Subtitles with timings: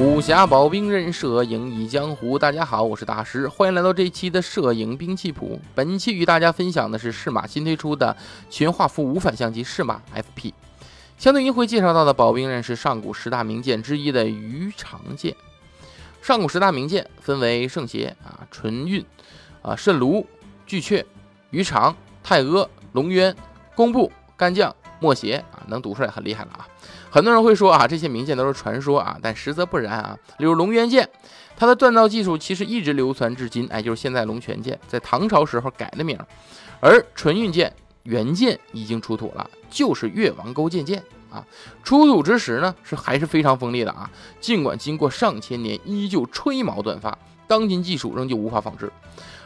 [0.00, 2.38] 武侠保兵刃，摄影一江湖。
[2.38, 5.60] 大家好，我是大师，欢迎来到这一期的摄影兵器谱。
[5.74, 8.16] 本期与大家分享的是适马新推出的
[8.48, 10.54] 全画幅无反相机适马 FP。
[11.18, 15.36] 相对应会介绍到的保兵刃是上古十大名剑之一的鱼肠剑。
[16.22, 19.04] 上古十大名剑分为圣邪啊、纯运
[19.60, 20.26] 啊、蜃炉、
[20.66, 21.04] 巨阙、
[21.50, 23.36] 鱼肠、太阿、龙渊、
[23.74, 26.68] 工部、干将、墨邪，能读出来很厉害了啊。
[27.10, 30.18] 很多人会说啊，这些名剑都是传说啊，但实则不然啊。
[30.38, 31.08] 例如龙渊剑，
[31.56, 36.18] 它的锻造技术其实一直流传至今，哎，就是现在龙泉剑，在唐朝时候改的名。
[36.80, 37.72] 而纯运剑
[38.02, 41.44] 原剑已经出土了，就是越王勾践剑啊。
[41.82, 44.10] 出土之时呢，是还是非常锋利的啊。
[44.40, 48.90] 尽管经过上千年，依旧吹毛断发，当今技术仍旧无法仿制。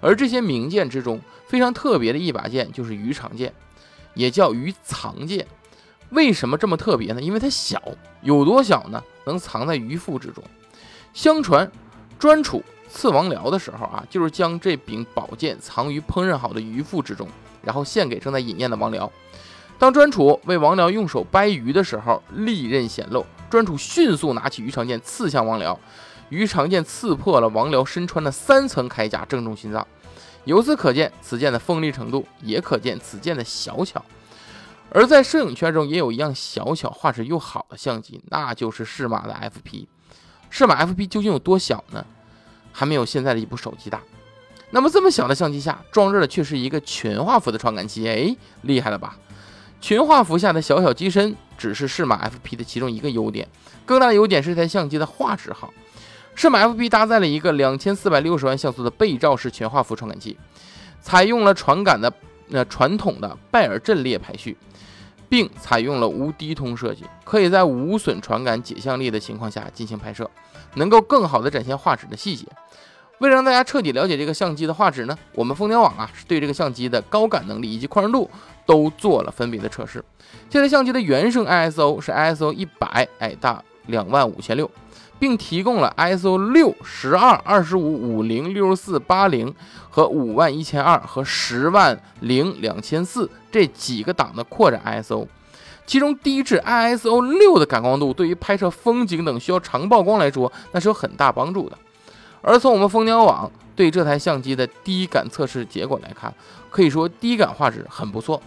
[0.00, 3.52] 而这些名剑之中，非常特别的一把剑就是鱼肠剑，
[4.14, 5.46] 也叫鱼藏剑。
[6.10, 7.20] 为什么这么特别呢？
[7.20, 7.80] 因为它小，
[8.22, 9.02] 有多小呢？
[9.24, 10.42] 能藏在鱼腹之中。
[11.12, 11.70] 相传，
[12.18, 17.28] 专楚刺王僚的时候啊，就是将这柄宝剑藏于烹饪好的鱼腹之中，
[17.62, 19.08] 然后献给正在饮宴的王僚。
[19.78, 25.76] 当专楚为王僚用手掰鱼的时候，利刃显露，专楚迅速拿起鱼肠剑刺向王僚，
[26.28, 29.86] 鱼肠剑刺破了王僚身穿的三层铠甲，正中心脏。
[30.44, 34.04] 由此可见此剑的锋利程度，也可见此剑的小巧。
[34.92, 39.86] 而在摄影圈中，也有一样小巧、画质又好的相机，那就是适马的 FP。
[40.50, 42.04] 适马 FP 究竟有多小呢？
[42.72, 44.00] 还没有现在的一部手机大。
[44.70, 49.16] 那么这么小的相机下装着的却是一个全画幅的传感器，哎，厉害了吧？
[49.80, 53.48] 全画幅下的小小机身只是适马 FP 的其中一个优点，
[53.86, 55.72] 更大的优点是这台相机的画质好。
[56.34, 60.38] 适马 FP 搭载了一个两千四百六十万像素的背照式全画幅传感器，
[61.00, 62.12] 采用了传感的
[62.50, 64.56] 那传统的拜耳阵列排序。
[65.28, 70.28] 并采用了无低通设计，可以在无损传感解像力的情况下进行拍摄，
[70.74, 72.44] 能够更好的展现画质的细节。
[73.20, 78.28] 为了让大家彻底了解这个相机的画质呢，我们蜂鸟网啊是对这个相机的高感能力以及宽容度
[78.66, 80.04] 都做了分别的测试。
[80.48, 84.68] 现在相机的原生 ISO 是 ISO 一百，哎，大两万五千六。
[85.20, 89.54] 并提供了 ISO 六、十二、二十五、五零、六十四、八零
[89.90, 95.26] 和五万一千二和十万零两千四这几个档的扩展 ISO，
[95.86, 101.76] 其中低至 ISO 六的感光度对于拍摄风景等需要长曝光来说，那是有很大帮助的。
[102.40, 106.32] 而从我们蜂鸟网对这台相机的低感测试结果来看，
[106.70, 108.40] 可以说低感画质很不错，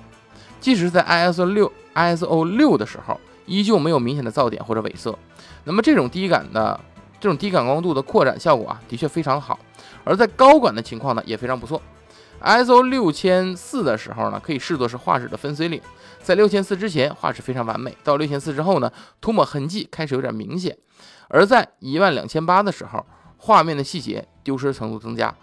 [0.59, 5.17] 即使在 ISO 六、ISO 六的时候，依旧没有明显的噪点或者萎色。
[5.63, 6.79] 那么这种低感的
[7.19, 9.59] 这种低感光度的扩展效果啊，的确非常好。
[10.03, 11.81] 而在高感的情况呢，也非常不错。
[12.41, 15.81] ISO 六千四的时候呢，可以视作是画质的分水岭。
[16.21, 20.77] 在六千四之前，画质非常完美；到六千四之后呢，涂抹痕迹开始有点明显。
[21.29, 23.05] 而在一万两千八的时候，
[23.37, 25.33] 画面的细节丢失程度增加。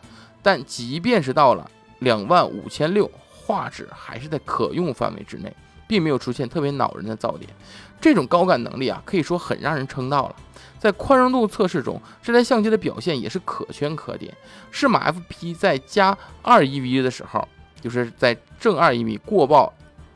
[0.42, 5.54] 但即便是到了两万五千六，画质还是在可用范围之内。
[5.90, 7.50] 并没有出现特别恼人的噪点，
[8.00, 10.36] 这种高感能力啊，可以说很让人称道了。
[10.78, 14.32] 在宽容度测试中，这台相机的表现也是可圈可点。
[14.70, 17.46] 适马 FP 在加二 EV 的时候，
[17.80, 19.72] 就是在正二 EV 过曝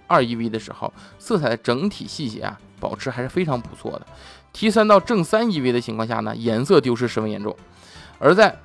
[0.07, 4.07] 二 EV 的时候，色彩的整体细节啊，保持还是非常不错的。
[4.53, 7.57] T 三到正三 EV 的情况下呢，颜色丢失十分严重。
[8.21, 8.57] 而在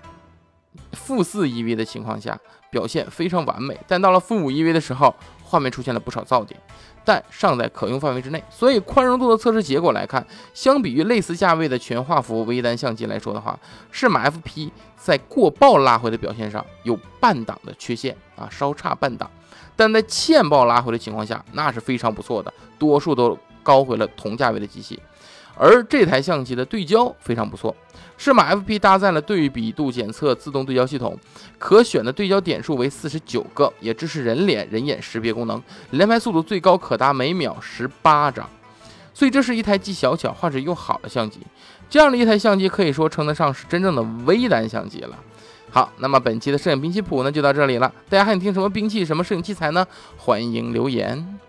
[0.94, 2.40] 负四 EV 的情况下，
[2.70, 3.76] 表现非常完美。
[3.88, 5.14] 但到了负五 EV 的时候，
[5.49, 6.59] 画面出现了不少噪点。
[7.03, 10.23] 但尚在可用范围之内，所以宽容度的测试结果来看，
[10.53, 13.57] 相比于类似价位的全画幅微单相机来说的话，
[13.89, 19.29] 适马 FP 在过曝拉回的表现上有半档的缺陷啊，稍差半档。
[19.75, 25.01] 但在欠曝拉回的情况下，那是非常不错的，多数都高回了同价位的机器。
[25.62, 27.75] 而这台相机的对焦非常不错，
[28.18, 31.20] 适马 FP 搭载了对比度检测自动对焦系统，
[31.58, 35.62] 可选的对焦点数为四十九个，也支持人脸人眼识别功能，
[35.92, 38.50] 连拍速度最高可达每秒十八张，
[39.14, 41.41] 所以这是一台既小巧、画质又好的相机。
[41.90, 45.17] 这样的一台相机可以说称得上是真正的微单相机了。
[45.72, 49.85] 好，那么本期的摄影兵器谱呢就到这里了，大家还想听什么兵器、什么摄影器材呢？
[50.16, 51.40] 欢迎留言。